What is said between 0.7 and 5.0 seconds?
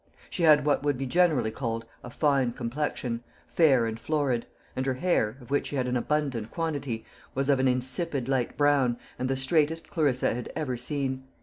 would be generally called a fine complexion, fair and florid; and her